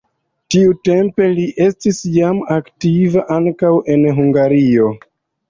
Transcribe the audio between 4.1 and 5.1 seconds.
Hungario.